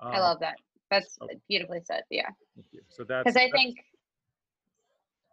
[0.00, 0.56] I Um, love that.
[0.90, 2.04] That's so- beautifully said.
[2.10, 2.28] Yeah.
[2.54, 2.82] thank you.
[2.88, 3.78] So that's Because I that's- think,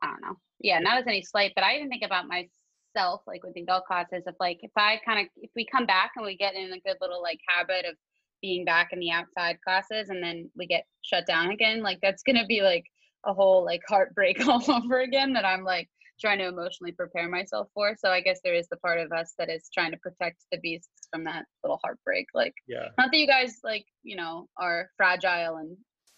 [0.02, 0.38] I don't know.
[0.60, 3.86] Yeah, not as any slight, but I even think about myself, like with the adult
[3.86, 6.72] classes, of like if I kind of if we come back and we get in
[6.74, 7.96] a good little like habit of
[8.42, 12.24] being back in the outside classes, and then we get shut down again, like that's
[12.24, 12.86] gonna be like
[13.26, 15.90] a whole like heartbreak all over again that I'm like
[16.22, 17.96] trying to emotionally prepare myself for.
[17.98, 20.60] So I guess there is the part of us that is trying to protect the
[20.60, 22.28] beasts from that little heartbreak.
[22.34, 22.90] Like yeah.
[22.98, 25.76] not that you guys like you know are fragile and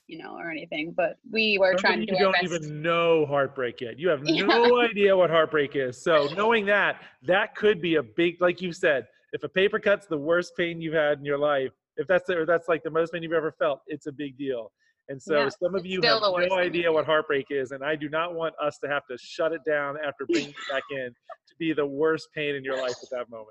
[0.08, 2.44] you know or anything, but we were trying to you do don't best.
[2.44, 3.98] even know heartbreak yet.
[3.98, 4.46] You have Yeah.
[4.46, 6.02] no idea what heartbreak is.
[6.02, 10.06] So knowing that, that could be a big, like you said, if a paper cut's
[10.06, 12.90] the worst pain you've had in your life, if that's the, or that's like the
[12.90, 14.72] most pain you've ever felt, it's a big deal.
[15.14, 18.10] And so Yeah, some of you have no idea what heartbreak is, and I do
[18.10, 21.56] not want us to have to shut it down after bringing it back in to
[21.60, 23.50] be the worst pain in your life at that moment.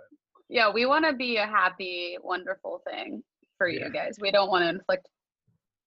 [0.49, 3.23] Yeah, we want to be a happy, wonderful thing
[3.59, 3.87] for Yeah.
[3.87, 4.17] you guys.
[4.21, 5.07] We don't want to inflict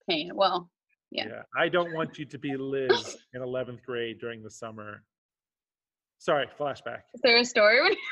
[0.10, 0.32] pain.
[0.34, 0.72] Well,
[1.12, 1.28] Yeah.
[1.28, 1.44] Yeah.
[1.58, 5.04] I don't want you to be Liz in 11th grade during the summer.
[6.20, 7.02] Sorry, flashback.
[7.14, 7.96] is there a story when.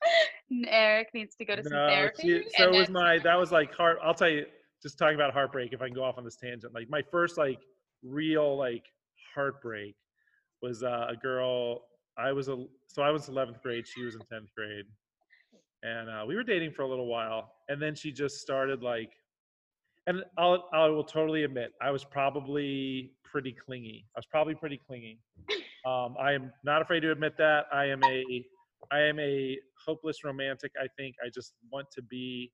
[0.68, 2.22] Eric needs to go to some therapy?
[2.22, 3.98] see, so was my that was like heart.
[4.02, 4.46] I'll tell you,
[4.84, 5.72] just talking about heartbreak.
[5.72, 7.58] If I can go off on this tangent, like my first like
[8.02, 8.84] real like
[9.34, 9.96] heartbreak
[10.62, 11.80] was uh, a girl.
[12.18, 13.86] I was a so I was 11th grade.
[13.88, 14.84] She was in 10th grade,
[15.82, 17.50] and uh, we were dating for a little while.
[17.68, 19.10] And then she just started like,
[20.06, 24.04] and I'll I will totally admit I was probably pretty clingy.
[24.14, 25.18] I was probably pretty clingy.
[25.86, 27.64] Um, I am not afraid to admit that.
[27.72, 28.44] I am a
[28.92, 30.72] I am a hopeless romantic.
[30.78, 32.52] I think I just want to be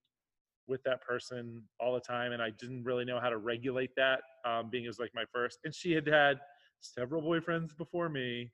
[0.71, 4.21] with that person all the time, and I didn't really know how to regulate that.
[4.47, 6.39] Um, being as like my first, and she had had
[6.81, 8.51] several boyfriends before me.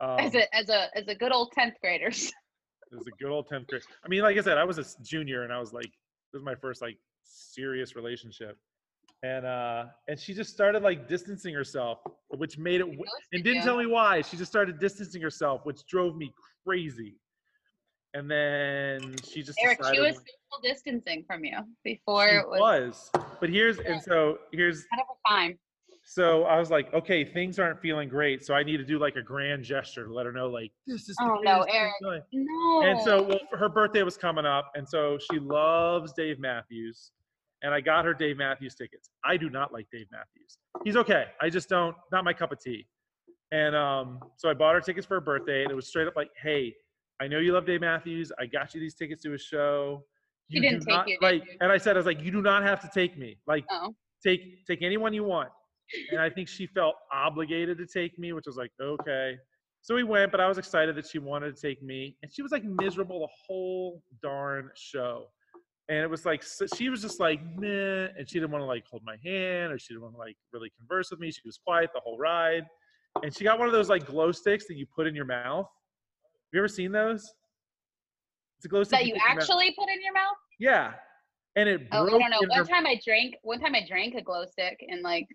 [0.00, 2.30] Um, as a as a as a good old tenth graders.
[2.92, 3.82] it was a good old 10th grade.
[4.04, 6.42] I mean, like I said, I was a junior and I was like, this was
[6.42, 8.58] my first like serious relationship.
[9.22, 11.98] And uh and she just started like distancing herself,
[12.28, 14.20] which made it w- and didn't tell me why.
[14.22, 16.32] She just started distancing herself, which drove me
[16.64, 17.14] crazy.
[18.14, 23.10] And then she just Eric, she was social distancing from you before she it was,
[23.14, 23.24] was.
[23.40, 25.58] But here's and so here's kind of a time.
[26.04, 29.16] so I was like, okay, things aren't feeling great, so I need to do like
[29.16, 31.16] a grand gesture to let her know like this is.
[31.20, 31.94] Oh, no, Eric.
[32.32, 32.82] No.
[32.82, 37.12] And so well, her birthday was coming up, and so she loves Dave Matthews,
[37.62, 39.08] and I got her Dave Matthews tickets.
[39.24, 40.58] I do not like Dave Matthews.
[40.84, 41.26] He's okay.
[41.40, 41.96] I just don't.
[42.10, 42.86] Not my cup of tea.
[43.52, 46.16] And um, so I bought her tickets for her birthday, and it was straight up
[46.16, 46.74] like, "Hey,
[47.22, 48.32] I know you love Dave Matthews.
[48.38, 50.04] I got you these tickets to his show.
[50.48, 51.56] He didn't take not, you, did like." you?
[51.60, 53.38] And I said, "I was like, you do not have to take me.
[53.46, 53.94] Like, oh.
[54.24, 55.50] take take anyone you want."
[56.10, 59.36] And I think she felt obligated to take me, which was like, okay.
[59.82, 62.42] So we went, but I was excited that she wanted to take me, and she
[62.42, 65.26] was like miserable the whole darn show.
[65.88, 68.66] And it was like so she was just like meh, and she didn't want to
[68.66, 71.30] like hold my hand or she didn't want to like really converse with me.
[71.30, 72.64] She was quiet the whole ride,
[73.22, 75.68] and she got one of those like glow sticks that you put in your mouth.
[76.52, 77.32] Have you ever seen those?
[78.58, 79.42] It's a glow stick That you put in your mouth.
[79.42, 80.36] actually put in your mouth?
[80.60, 80.92] yeah,
[81.56, 82.38] and it Oh, I don't know.
[82.46, 83.36] One her time I drank.
[83.42, 85.26] One time I drank a glow stick in like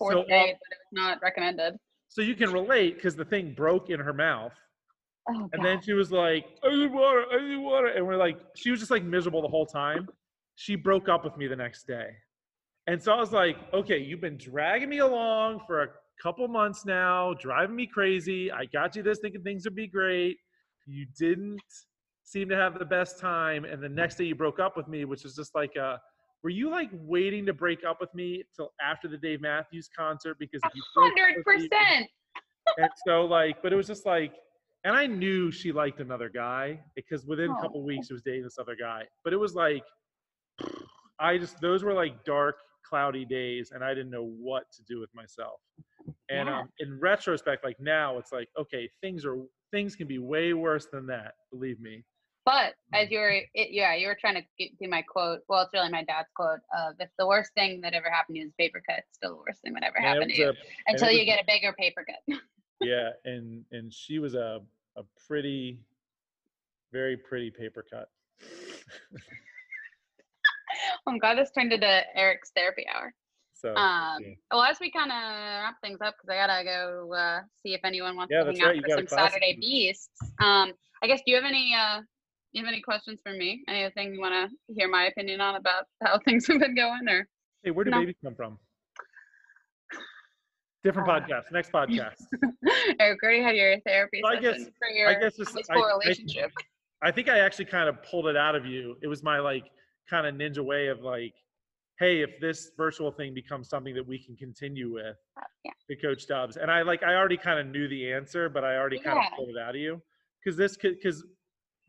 [0.00, 1.76] fourth So, grade, but it was not recommended.
[2.08, 4.52] so you can relate because the thing broke in her mouth.
[5.30, 7.86] Oh And then she was like, I need water, I need water.
[7.86, 10.08] And we're like, she was just like miserable the whole time.
[10.56, 12.08] She broke up with me the next day.
[12.88, 15.88] And so I was like, okay, you've been dragging me along for a
[16.20, 18.50] couple months now, driving me crazy.
[18.50, 20.38] I got you this thinking things would be great.
[20.88, 21.60] You didn't
[22.24, 23.64] seem to have the best time.
[23.66, 26.00] And the next day you broke up with me, which was just like a,
[26.42, 30.38] were you like waiting to break up with me till after the Dave Matthews concert?
[30.38, 32.08] Because you hundred percent.
[32.78, 34.34] and so like but it was just like
[34.84, 37.60] and i knew she liked another guy because within a Oh.
[37.62, 39.82] couple weeks she was dating this other guy but it was like
[41.18, 42.56] i just those were like dark
[42.88, 45.60] cloudy days and i didn't know what to do with myself
[46.30, 46.60] and Yeah.
[46.60, 49.38] um, in retrospect like now it's like okay things are
[49.70, 52.04] things can be way worse than that believe me
[52.44, 53.02] But Mm.
[53.02, 55.40] as you were, it, yeah, you were trying to get, do my quote.
[55.48, 58.40] Well, it's really my dad's quote of if the worst thing that ever happened to
[58.40, 60.54] you is paper cut, it's still the worst thing that ever happened to you a-
[60.86, 62.38] until you get a bigger paper cut.
[62.80, 64.60] yeah and and she was a
[64.96, 65.78] a pretty
[66.92, 68.08] very pretty paper cut
[71.06, 73.12] I'm glad this turned into Eric's therapy hour.
[73.60, 74.34] So Um, yeah.
[74.52, 75.16] well, as we kind of
[75.64, 78.60] wrap things up, because I gotta go uh, see if anyone wants Yeah, to hang
[78.62, 80.08] out right, you for some Saturday beasts.
[80.40, 81.20] Um, I guess.
[81.24, 81.74] Do you have any?
[81.74, 82.00] Uh,
[82.52, 83.62] you have any questions for me?
[83.68, 87.26] Anything you want to hear my opinion on about how things have been going, or?
[87.64, 88.00] Hey, where do No.
[88.00, 88.58] babies come from?
[90.84, 91.50] Different Uh, podcast.
[91.52, 92.14] Next podcast.
[93.00, 95.84] Eric, already had your therapy I guess- for your I guess it's, high I, school
[95.84, 96.50] I- relationship.
[97.02, 98.96] I think I actually kind of pulled it out of you.
[99.02, 99.64] It was my like
[100.10, 101.34] kind of ninja way of like,
[101.98, 105.72] hey, if this virtual thing becomes something that we can continue with, Uh, yeah.
[105.88, 108.76] to Coach Dubs, and I like I already kind of knew the answer, but I
[108.76, 110.00] already kind of pulled it out of you
[110.42, 111.24] because this could because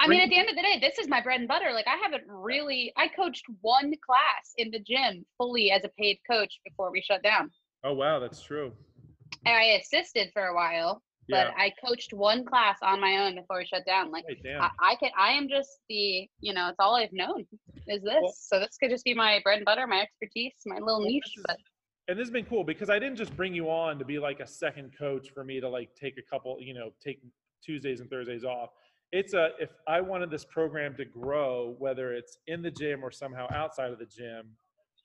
[0.02, 1.74] I mean, at the end of the day, this is my bread and butter.
[1.74, 2.94] Like, I haven't really.
[2.96, 7.22] I coached one class in the gym fully as a paid coach before we shut
[7.22, 7.52] down.
[7.84, 8.72] oh wow, that's true.
[9.46, 11.54] And I assisted for a while, but Yeah.
[11.58, 14.12] I coached one class on my own before we shut down.
[14.12, 14.62] Like, damn.
[14.62, 15.12] I, I can.
[15.18, 16.28] I am just the.
[16.42, 17.46] You know, it's all I've known
[17.88, 18.20] is this.
[18.22, 21.24] Well- so this could just be my bread and butter, my expertise, my little niche.
[21.38, 21.58] is- But
[22.08, 24.40] and this has been cool because I didn't just bring you on to be like
[24.40, 27.22] a second coach for me to like take a couple, you know, take
[27.64, 28.70] Tuesdays and Thursdays off.
[29.12, 33.12] It's a if I wanted this program to grow, whether it's in the gym or
[33.12, 34.56] somehow outside of the gym,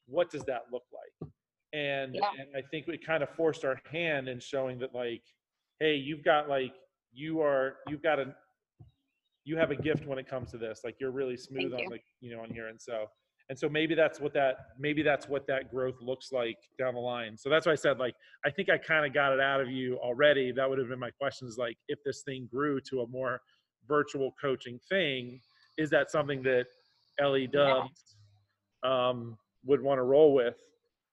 [0.06, 1.30] what does that look like?
[1.74, 2.30] And Yeah.
[2.38, 5.22] and I think we kind of forced our hand in showing that like,
[5.80, 6.72] hey, you've got like
[7.12, 8.34] you are you've got a
[9.44, 10.80] you have a gift when it comes to this.
[10.84, 11.90] Like you're really smooth Thank on you.
[11.90, 13.06] like you know on here, and so
[13.50, 17.00] and so maybe that's what that maybe that's what that growth looks like down the
[17.00, 19.60] line so that's why i said like i think i kind of got it out
[19.60, 23.00] of you already that would have been my questions like if this thing grew to
[23.00, 23.40] a more
[23.86, 25.40] virtual coaching thing
[25.76, 26.66] is that something that
[27.20, 28.16] ellie dubs
[28.82, 30.56] um, would want to roll with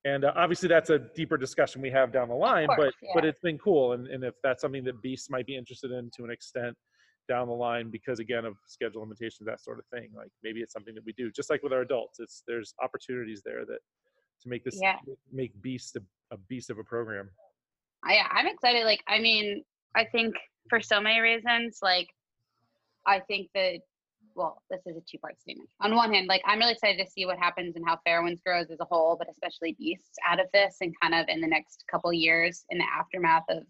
[0.05, 3.23] and uh, obviously that's a deeper discussion we have down the line but course, but
[3.23, 3.29] yeah.
[3.29, 6.23] it's been cool and, and if that's something that beasts might be interested in to
[6.23, 6.75] an extent
[7.29, 10.73] down the line because again of schedule limitations that sort of thing like maybe it's
[10.73, 13.79] something that we do just like with our adults it's there's opportunities there that
[14.41, 14.95] to make this Yeah.
[15.31, 16.01] make beast a,
[16.33, 17.29] a beast of a program
[18.03, 18.85] I, yeah, I'm excited.
[18.85, 19.63] Like, I mean,
[19.95, 20.35] I think
[20.69, 22.07] for so many reasons, like,
[23.05, 23.79] I think that,
[24.35, 25.69] well, this is a two part statement.
[25.81, 28.71] On one hand, like, I'm really excited to see what happens and how Fairwinds grows
[28.71, 31.83] as a whole, but especially Beasts out of this and kind of in the next
[31.89, 33.63] couple years in the aftermath of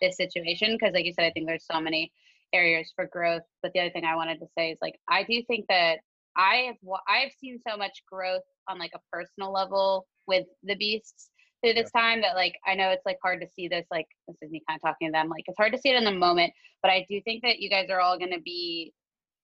[0.00, 0.76] this situation.
[0.78, 2.12] Because, like you said, I think there's so many
[2.52, 3.42] areas for growth.
[3.62, 5.98] But the other thing I wanted to say is, like, I do think that
[6.36, 6.76] I have
[7.08, 11.30] I've seen so much growth on like a personal level with the Beasts
[11.62, 14.36] through this time that like I know it's like hard to see this like this
[14.42, 16.10] is me kind of talking to them like it's hard to see it in the
[16.10, 18.92] moment but I do think that you guys are all going to be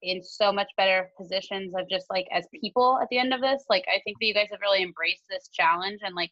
[0.02, 3.64] in so much better positions of just like as people at the end of this.
[3.68, 6.30] Like I think that you guys have really embraced this challenge and like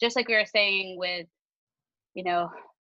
[0.00, 1.26] just like we were saying with,
[2.14, 2.50] you know,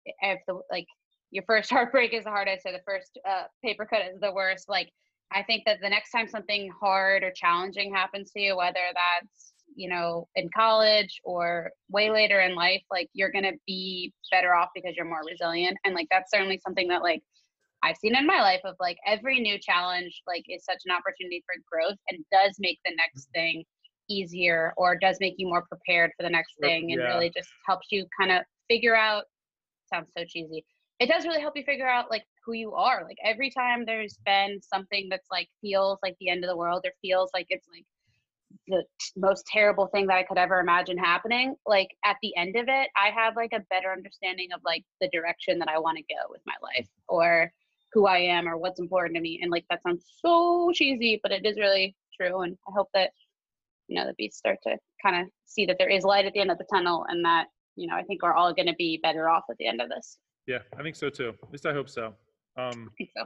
[0.05, 0.85] if the like
[1.31, 4.69] your first heartbreak is the hardest or the first uh, paper cut is the worst.
[4.69, 4.89] Like
[5.31, 9.53] I think that the next time something hard or challenging happens to you, whether that's
[9.75, 14.69] you know in college or way later in life, like you're gonna be better off
[14.75, 15.77] because you're more resilient.
[15.85, 17.21] And like that's certainly something that like
[17.83, 21.43] I've seen in my life of like every new challenge like is such an opportunity
[21.45, 23.39] for growth and does make the next mm-hmm.
[23.39, 23.63] thing
[24.09, 27.07] easier or does make you more prepared for the next thing and yeah.
[27.07, 29.23] really just helps you kind of figure out
[29.91, 30.63] sounds so cheesy
[30.99, 34.17] it does really help you figure out like who you are like every time there's
[34.25, 37.67] been something that's like feels like the end of the world or feels like it's
[37.73, 37.85] like
[38.67, 42.55] the t- most terrible thing that i could ever imagine happening like at the end
[42.55, 45.97] of it i have like a better understanding of like the direction that i want
[45.97, 47.03] to go with my life mm.
[47.07, 47.51] or
[47.93, 51.31] who i am or what's important to me and like that sounds so cheesy but
[51.31, 53.11] it is really true and i hope that
[53.87, 56.39] you know the beasts start to kind of see that there is light at the
[56.39, 58.99] end of the tunnel and that you know i think we're all going to be
[59.01, 60.17] better off at the end of this
[60.47, 61.29] Yeah, I think so too.
[61.43, 62.07] At least I hope so.
[62.57, 63.23] Um, I think so.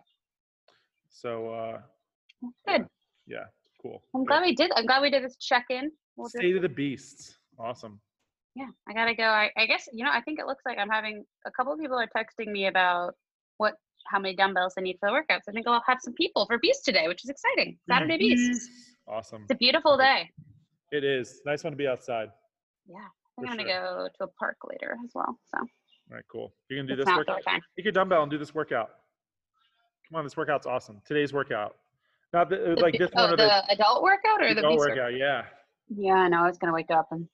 [1.09, 1.79] so uh,
[2.67, 2.85] Good.
[3.27, 3.45] yeah,
[3.81, 4.03] cool.
[4.13, 4.71] I'm glad we did.
[4.75, 5.89] I'm glad we did this check in.
[6.17, 7.37] We'll State of the beasts.
[7.57, 8.01] Awesome.
[8.55, 9.23] yeah, I gotta go.
[9.23, 10.11] I, I guess you know.
[10.11, 13.13] I think it looks like I'm having a couple of people are texting me about
[13.57, 13.75] what
[14.07, 15.41] how many dumbbells I need for the workouts.
[15.47, 17.77] I think I'll have some people for Beast today, which is exciting.
[17.87, 18.47] Saturday mm-hmm.
[18.47, 18.69] Beast.
[19.07, 19.43] Awesome.
[19.43, 20.29] It's a beautiful day.
[20.91, 21.41] It is.
[21.45, 22.29] Nice one to be outside.
[22.87, 25.37] Yeah, I I'm gonna go to a park later as well.
[25.53, 25.67] So All
[26.11, 26.53] right, cool.
[26.69, 27.41] You're gonna do it's this workout.
[27.75, 28.89] Take your dumbbell and do this workout.
[30.09, 31.01] Come on, this workout's awesome.
[31.05, 31.75] Today's workout.
[32.33, 34.59] Not the, uh, The like this oh, one or the, the, adult workout or the
[34.59, 35.17] adult Beast workout.
[35.17, 35.43] Yeah.
[35.89, 36.43] Yeah, I know.
[36.43, 37.27] I was gonna wake up and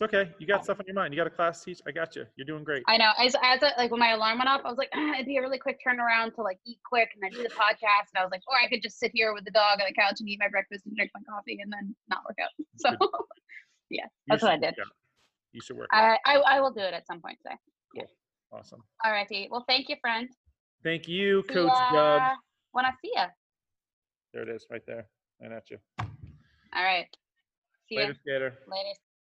[0.00, 0.30] It's okay.
[0.38, 1.12] You got stuff on your mind.
[1.12, 1.80] You got a class to teach.
[1.84, 2.24] I got you.
[2.36, 2.84] You're doing great.
[2.86, 3.10] I know.
[3.18, 5.38] As as a, like when my alarm went off, I was like, "Ah, it'd be
[5.38, 8.14] a really quick turnaround to like eat quick and then do the podcast.
[8.14, 9.94] And I was like, or I could just sit here with the dog on the
[10.00, 12.50] couch and eat my breakfast and drink my coffee and then not work out.
[12.76, 12.90] So
[13.90, 14.76] yeah, that's what I did.
[15.50, 15.88] You should work.
[15.92, 16.20] out.
[16.24, 17.56] I, I I will do it at some point today.
[17.96, 18.06] Cool.
[18.52, 18.84] Awesome.
[19.04, 19.48] All righty.
[19.50, 20.28] Well, thank you, friend.
[20.84, 21.94] Thank you, See Coach Dub.
[21.94, 22.34] ya
[22.70, 23.26] When I see ya.
[24.32, 25.08] There it is, right there.
[25.40, 25.78] And at you.
[25.98, 27.08] All right.
[27.88, 28.02] See ya.
[28.02, 28.58] Later, skater.
[28.68, 28.94] Later.